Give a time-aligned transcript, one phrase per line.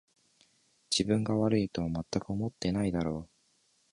[0.89, 3.29] 自分が悪いとはまったく思ってないだろう